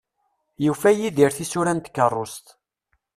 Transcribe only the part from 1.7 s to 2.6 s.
n tkerrust.